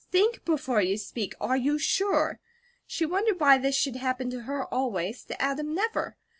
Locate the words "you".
0.81-0.97, 1.55-1.77